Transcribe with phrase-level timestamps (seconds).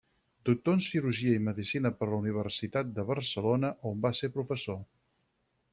[0.49, 4.83] Doctor en cirurgia i medicina per la Universitat de Barcelona, on va ser professor.